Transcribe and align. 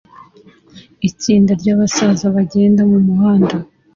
itsinda 1.09 1.51
ryabasaza 1.61 2.25
bagenda 2.35 2.81
mumuhanda 2.91 3.55